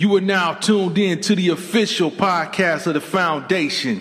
[0.00, 4.00] You are now tuned in to the official podcast of the foundation.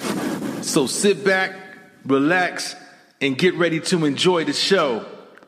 [0.62, 1.56] So sit back,
[2.06, 2.76] relax,
[3.20, 5.08] and get ready to enjoy the show.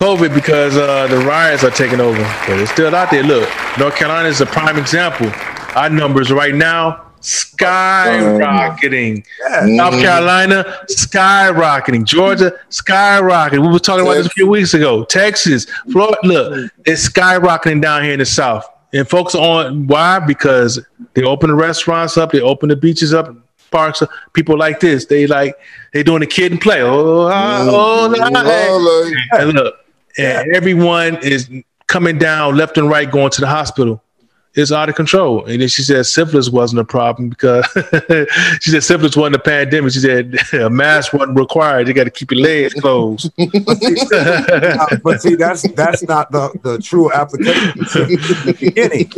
[0.00, 3.22] COVID because uh, the riots are taking over, but it's still out there.
[3.22, 5.30] Look, North Carolina is a prime example.
[5.76, 9.16] Our numbers right now skyrocketing.
[9.16, 9.76] Um, yeah.
[9.76, 12.04] South Carolina skyrocketing.
[12.04, 13.62] Georgia skyrocketing.
[13.62, 15.04] We were talking about this a few weeks ago.
[15.04, 18.68] Texas, Florida, look, it's skyrocketing down here in the South.
[18.92, 20.18] And folks on why?
[20.20, 20.84] Because
[21.14, 23.34] they open the restaurants up, they open the beaches up,
[23.70, 24.02] parks.
[24.02, 24.10] Up.
[24.34, 25.56] People like this, they like
[25.92, 26.82] they doing the Kid 'n Play.
[26.82, 29.40] Oh, ah, oh, oh, hey.
[29.40, 29.74] and look,
[30.18, 31.50] and everyone is
[31.86, 34.00] coming down left and right, going to the hospital
[34.54, 35.44] it's out of control.
[35.44, 37.66] And then she said syphilis wasn't a problem because
[38.60, 39.92] she said syphilis wasn't a pandemic.
[39.92, 41.88] She said a mask wasn't required.
[41.88, 43.30] You got to keep your legs closed.
[43.36, 47.54] but see, that's that's not the, the true application.
[48.44, 49.10] The beginning,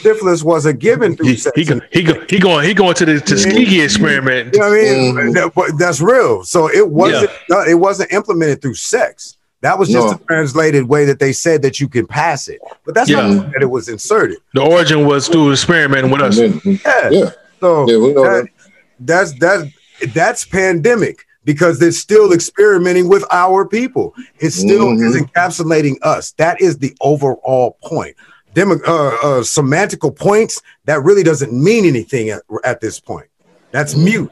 [0.00, 1.56] syphilis was a given through he, sex.
[1.56, 4.54] He, he, he, he going he going to the Tuskegee experiment.
[4.54, 5.14] You know what I mean?
[5.14, 5.34] Mm.
[5.34, 6.42] That, that's real.
[6.44, 7.64] So it wasn't yeah.
[7.68, 9.36] it wasn't implemented through sex.
[9.62, 10.12] That was just no.
[10.14, 13.28] a translated way that they said that you can pass it, but that's yeah.
[13.28, 14.38] not that it was inserted.
[14.54, 16.36] The origin was through experimenting with us.
[16.38, 17.10] Yeah.
[17.10, 17.30] yeah.
[17.60, 18.50] So yeah, we know that, that.
[18.98, 24.14] that's that's that's pandemic because they're still experimenting with our people.
[24.40, 25.04] It still mm-hmm.
[25.04, 26.32] is encapsulating us.
[26.32, 28.16] That is the overall point.
[28.54, 33.28] Demo, uh, uh, semantical points that really doesn't mean anything at, at this point.
[33.70, 34.30] That's mute.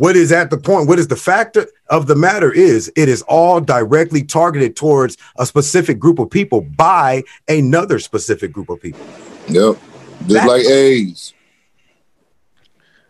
[0.00, 0.88] What is at the point?
[0.88, 5.44] What is the factor of the matter is it is all directly targeted towards a
[5.44, 9.04] specific group of people by another specific group of people.
[9.48, 9.76] Yep.
[10.20, 11.34] Just That's, like AIDS.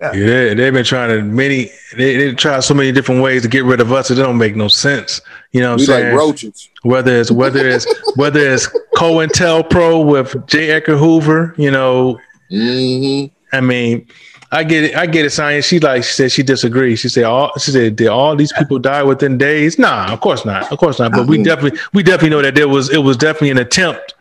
[0.00, 0.12] Yeah.
[0.14, 1.70] yeah, they've been trying to many.
[1.96, 4.10] They, they try so many different ways to get rid of us.
[4.10, 5.20] It don't make no sense.
[5.52, 6.06] You know what I'm saying?
[6.06, 6.70] Like roaches.
[6.82, 10.72] Whether it's whether it's whether it's COINTELPRO with J.
[10.72, 11.54] Edgar Hoover.
[11.56, 12.18] You know.
[12.50, 13.32] Mm-hmm.
[13.56, 14.08] I mean,
[14.52, 14.96] I get it.
[14.96, 15.30] I get it.
[15.30, 15.64] Science.
[15.64, 16.98] She like she said she disagrees.
[16.98, 17.52] She said all.
[17.58, 19.78] She said did all these people die within days?
[19.78, 20.70] Nah, of course not.
[20.72, 21.12] Of course not.
[21.12, 21.44] But we mm-hmm.
[21.44, 24.14] definitely we definitely know that there was it was definitely an attempt.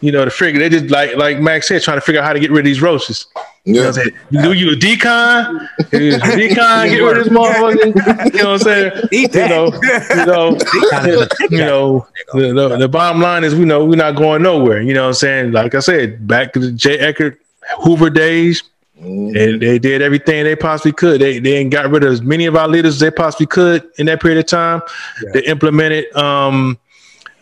[0.00, 2.32] You know to figure they just like like Max said trying to figure out how
[2.32, 3.26] to get rid of these roaches.
[3.34, 3.42] Yeah.
[3.64, 4.16] You know what I'm saying?
[4.42, 5.68] do you a decon?
[5.90, 8.32] decon get rid of this motherfucker.
[8.34, 9.08] You know what I'm saying?
[9.12, 9.34] Eat.
[9.34, 9.66] You know,
[10.10, 10.58] you know,
[11.50, 14.82] you know the, the, the, bottom line is we know we're not going nowhere.
[14.82, 15.52] You know what I'm saying?
[15.52, 16.98] Like I said, back to the J.
[16.98, 17.38] Edgar
[17.84, 18.64] Hoover days
[19.00, 19.36] Mm-hmm.
[19.36, 21.20] And they did everything they possibly could.
[21.20, 24.06] They they got rid of as many of our leaders as they possibly could in
[24.06, 24.82] that period of time.
[25.22, 25.30] Yeah.
[25.32, 26.78] They implemented um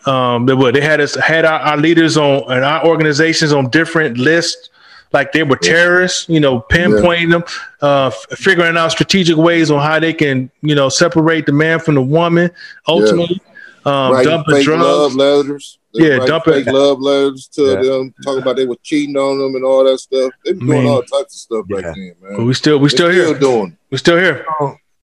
[0.05, 3.69] um they were they had us had our, our, leaders on and our organizations on
[3.69, 4.69] different lists
[5.13, 7.39] like they were terrorists, you know, pinpointing yeah.
[7.39, 7.43] them,
[7.81, 11.79] uh, f- figuring out strategic ways on how they can, you know, separate the man
[11.79, 12.49] from the woman.
[12.87, 13.50] Ultimately, yeah.
[13.85, 17.81] Um, dumping drugs, letters yeah, dumping fake love letters to yeah.
[17.81, 20.31] them, talking about they were cheating on them and all that stuff.
[20.45, 21.81] They were doing all types of stuff yeah.
[21.81, 22.37] back then, man.
[22.37, 23.39] But we still we still, still here.
[23.39, 23.77] doing.
[23.89, 24.45] We still here.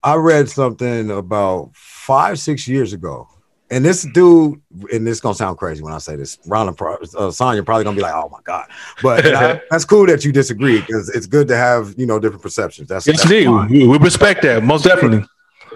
[0.03, 3.29] I read something about five six years ago,
[3.71, 4.61] and this dude,
[4.93, 6.39] and this gonna sound crazy when I say this.
[6.47, 8.69] Ron uh, Sonya probably gonna be like, "Oh my god,"
[9.03, 12.43] but I, that's cool that you disagree because it's good to have you know different
[12.43, 12.89] perceptions.
[12.89, 13.49] That's yes, indeed.
[13.49, 15.25] We, we respect that most definitely.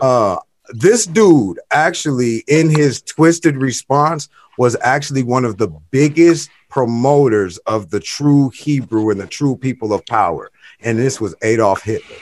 [0.01, 0.37] Uh,
[0.71, 4.29] this dude actually, in his twisted response,
[4.59, 9.93] was actually one of the biggest promoters of the true Hebrew and the true people
[9.93, 10.51] of power.
[10.81, 12.17] And this was Adolf Hitler.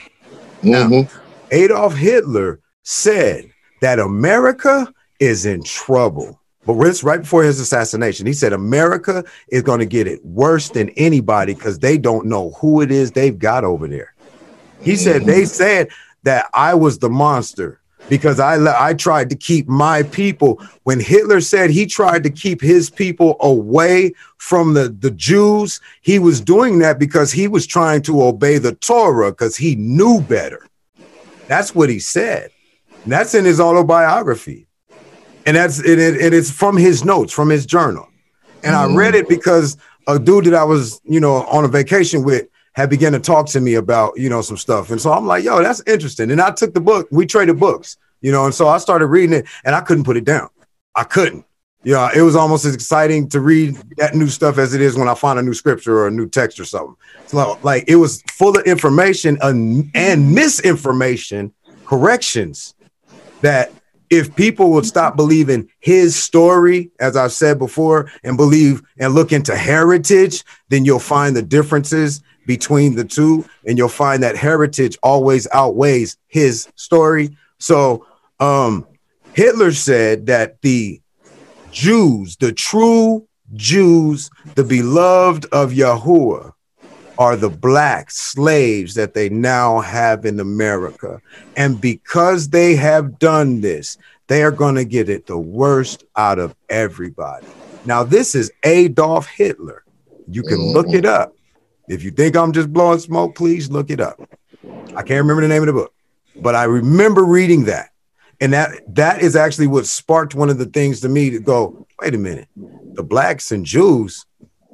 [0.61, 1.01] Mm-hmm.
[1.01, 1.09] Now,
[1.51, 3.49] Adolf Hitler said
[3.81, 6.39] that America is in trouble.
[6.65, 8.25] But it's right before his assassination.
[8.25, 12.51] He said America is going to get it worse than anybody because they don't know
[12.51, 14.15] who it is they've got over there.
[14.81, 15.03] He mm-hmm.
[15.03, 15.89] said they said
[16.23, 17.79] that I was the monster
[18.09, 18.55] because I
[18.89, 20.61] I tried to keep my people.
[20.83, 26.19] When Hitler said he tried to keep his people away from the, the Jews, he
[26.19, 30.67] was doing that because he was trying to obey the Torah because he knew better.
[31.47, 32.51] That's what he said.
[33.03, 34.67] And that's in his autobiography.
[35.45, 38.07] And that's it, it, it is from his notes, from his journal.
[38.63, 38.75] And.
[38.75, 39.77] I read it because
[40.07, 43.47] a dude that I was, you know, on a vacation with had begun to talk
[43.47, 44.91] to me about, you know, some stuff.
[44.91, 46.29] And so I'm like, yo, that's interesting.
[46.31, 49.33] And I took the book, we traded books, you know, and so I started reading
[49.33, 50.49] it and I couldn't put it down.
[50.95, 51.45] I couldn't.
[51.83, 55.07] Know, it was almost as exciting to read that new stuff as it is when
[55.07, 56.95] I find a new scripture or a new text or something.
[57.27, 61.53] So like it was full of information and, and misinformation,
[61.85, 62.73] corrections
[63.41, 63.71] that
[64.09, 69.31] if people would stop believing his story, as I've said before, and believe and look
[69.31, 74.97] into heritage, then you'll find the differences between the two, and you'll find that heritage
[75.01, 77.35] always outweighs his story.
[77.59, 78.05] So,
[78.39, 78.87] um,
[79.33, 81.01] Hitler said that the
[81.71, 86.53] Jews, the true Jews, the beloved of Yahuwah,
[87.17, 91.21] are the black slaves that they now have in America.
[91.55, 93.97] And because they have done this,
[94.27, 97.45] they are going to get it the worst out of everybody.
[97.85, 99.83] Now, this is Adolf Hitler.
[100.27, 100.73] You can mm-hmm.
[100.73, 101.35] look it up.
[101.87, 104.19] If you think I'm just blowing smoke, please look it up.
[104.95, 105.93] I can't remember the name of the book,
[106.35, 107.89] but I remember reading that.
[108.41, 111.87] And that that is actually what sparked one of the things to me to go,
[112.01, 114.25] wait a minute, the blacks and Jews,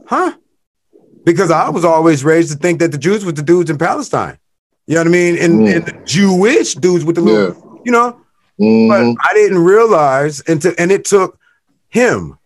[0.08, 0.36] huh?
[1.24, 4.40] Because I was always raised to think that the Jews were the dudes in Palestine.
[4.88, 5.38] You know what I mean?
[5.38, 5.76] And, mm.
[5.76, 7.82] and the Jewish dudes with the little, yeah.
[7.86, 8.20] you know.
[8.60, 9.14] Mm-hmm.
[9.14, 11.40] But I didn't realize until and it took
[11.90, 12.40] him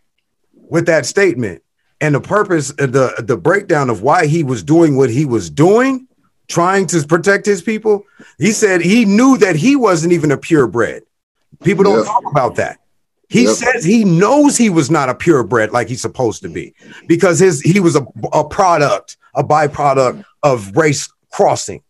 [0.68, 1.62] with that statement
[2.00, 6.06] and the purpose the the breakdown of why he was doing what he was doing
[6.48, 8.04] trying to protect his people
[8.38, 11.02] he said he knew that he wasn't even a purebred
[11.62, 12.06] people don't yep.
[12.06, 12.78] talk about that
[13.28, 13.54] he yep.
[13.54, 16.74] says he knows he was not a purebred like he's supposed to be
[17.06, 21.82] because his he was a, a product a byproduct of race crossing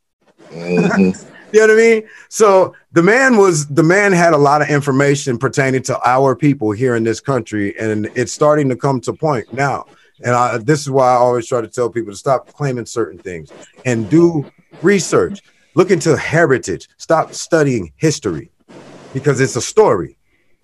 [0.50, 1.10] mm-hmm.
[1.52, 2.08] you know what I mean?
[2.28, 6.72] So the man was the man had a lot of information pertaining to our people
[6.72, 9.86] here in this country, and it's starting to come to point now.
[10.24, 13.18] And I, this is why I always try to tell people to stop claiming certain
[13.18, 13.50] things
[13.84, 14.50] and do
[14.82, 15.42] research.
[15.74, 16.88] Look into heritage.
[16.96, 18.50] Stop studying history
[19.12, 20.16] because it's a story.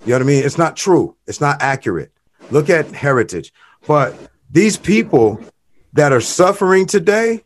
[0.04, 0.44] You know what I mean?
[0.44, 1.16] It's not true.
[1.26, 2.12] It's not accurate.
[2.50, 3.52] Look at heritage.
[3.86, 4.16] But
[4.50, 5.40] these people
[5.92, 7.44] that are suffering today,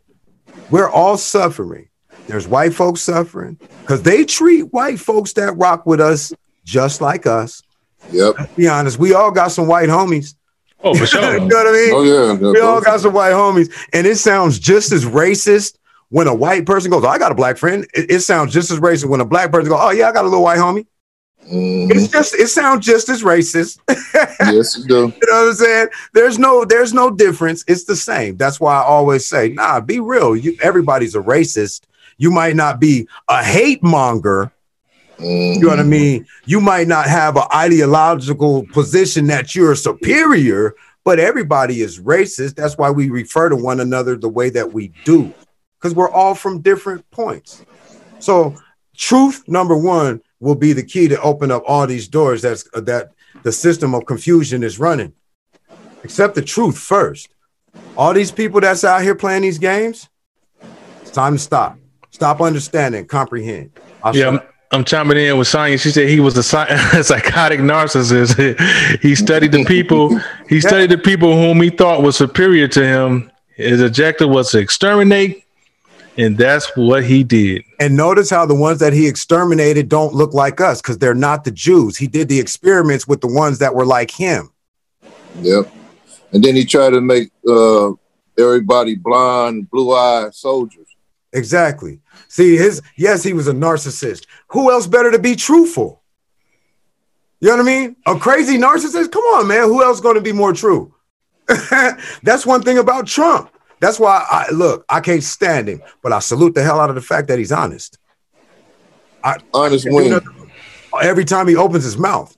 [0.71, 1.89] we're all suffering.
[2.27, 6.33] There's white folks suffering because they treat white folks that rock with us
[6.63, 7.61] just like us.
[8.11, 8.35] Yep.
[8.37, 10.35] Let's be honest, we all got some white homies
[10.83, 11.37] Oh, for sure.
[11.37, 11.93] you know what I mean?
[11.93, 12.51] Oh, yeah.
[12.51, 13.71] We all got some white homies.
[13.93, 15.77] And it sounds just as racist
[16.09, 17.85] when a white person goes, oh, I got a black friend.
[17.93, 20.25] It, it, sounds just as racist when a black person goes, Oh, yeah, I got
[20.25, 20.85] a little white homie.
[21.51, 21.91] Mm-hmm.
[21.91, 23.79] It's just it sounds just as racist.
[24.51, 24.95] yes, it do.
[24.95, 25.87] you know what I'm saying?
[26.13, 27.63] There's no there's no difference.
[27.67, 28.35] It's the same.
[28.35, 30.35] That's why I always say, nah, be real.
[30.35, 31.83] You everybody's a racist.
[32.17, 34.51] You might not be a hate monger,
[35.17, 35.53] Mm-hmm.
[35.53, 36.27] You know what I mean?
[36.45, 42.55] You might not have an ideological position that you're superior, but everybody is racist.
[42.55, 45.33] That's why we refer to one another the way that we do,
[45.79, 47.65] because we're all from different points.
[48.19, 48.55] So,
[48.95, 52.81] truth number one will be the key to open up all these doors that's uh,
[52.81, 53.11] that
[53.43, 55.13] the system of confusion is running.
[56.03, 57.29] Accept the truth first.
[57.95, 60.09] All these people that's out here playing these games,
[61.01, 61.77] it's time to stop.
[62.11, 63.71] Stop understanding, comprehend.
[64.03, 64.39] I'll yeah.
[64.71, 65.77] I'm chiming in with Sonya.
[65.77, 66.43] She said he was a
[67.03, 68.99] psychotic narcissist.
[69.01, 70.19] he studied the people.
[70.49, 73.31] He studied the people whom he thought was superior to him.
[73.55, 75.45] His objective was to exterminate,
[76.17, 77.63] and that's what he did.
[77.79, 81.43] And notice how the ones that he exterminated don't look like us because they're not
[81.43, 81.97] the Jews.
[81.97, 84.51] He did the experiments with the ones that were like him.
[85.39, 85.71] Yep.
[86.33, 87.91] And then he tried to make uh,
[88.37, 90.87] everybody blind, blue-eyed soldiers.
[91.37, 91.99] Exactly.
[92.27, 94.25] See, his yes, he was a narcissist.
[94.47, 96.01] Who else better to be truthful?
[97.39, 97.95] You know what I mean?
[98.07, 99.11] A crazy narcissist?
[99.11, 99.67] Come on, man.
[99.67, 100.95] Who else going to be more true?
[102.23, 103.51] That's one thing about Trump.
[103.79, 106.95] That's why I look, I can't stand him, but I salute the hell out of
[106.95, 107.99] the fact that he's honest.
[109.23, 112.35] I, honest I every time he opens his mouth.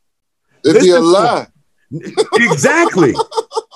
[0.65, 1.47] Is he a lie?
[2.33, 3.15] exactly.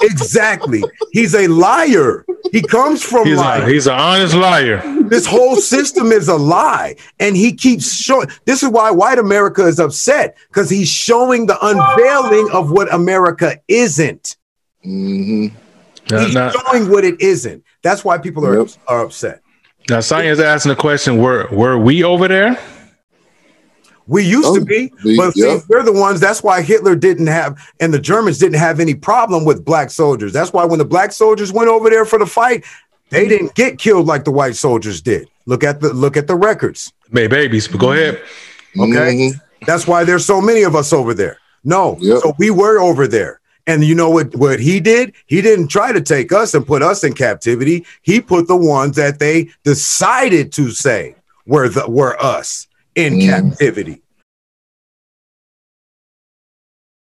[0.02, 0.84] exactly.
[1.12, 2.26] He's a liar.
[2.52, 4.82] He comes from he's A, he's an honest liar.
[5.10, 6.96] This whole system is a lie.
[7.20, 11.58] And he keeps showing this is why white America is upset, because he's showing the
[11.62, 14.38] unveiling of what America isn't.
[14.86, 15.56] Mm-hmm.
[16.10, 17.64] He's now, showing what it isn't.
[17.82, 18.70] That's why people are, yep.
[18.88, 19.42] are upset.
[19.90, 22.60] Now, Science asking the question: Were were we over there?
[24.06, 26.20] We used oh, to be, but see, we're the ones.
[26.20, 30.34] That's why Hitler didn't have, and the Germans didn't have any problem with black soldiers.
[30.34, 32.66] That's why when the black soldiers went over there for the fight,
[33.10, 35.30] they didn't get killed like the white soldiers did.
[35.46, 36.92] Look at the look at the records.
[37.12, 38.22] May babies, but go ahead.
[38.78, 39.66] Okay, mm-hmm.
[39.66, 41.38] that's why there's so many of us over there.
[41.64, 42.20] No, yep.
[42.22, 43.40] so we were over there.
[43.66, 45.14] And you know what, what he did?
[45.26, 47.86] He didn't try to take us and put us in captivity.
[48.02, 53.30] He put the ones that they decided to say were the were us in mm.
[53.30, 54.03] captivity.